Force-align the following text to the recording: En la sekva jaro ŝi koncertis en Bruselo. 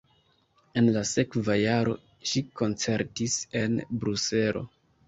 En 0.81 0.87
la 0.95 1.03
sekva 1.09 1.59
jaro 1.65 1.95
ŝi 2.33 2.45
koncertis 2.63 3.39
en 3.65 3.81
Bruselo. 4.05 4.71